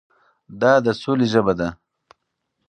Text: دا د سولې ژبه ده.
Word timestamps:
دا 0.61 0.73
د 0.85 0.87
سولې 1.01 1.27
ژبه 1.33 1.53
ده. 1.59 1.69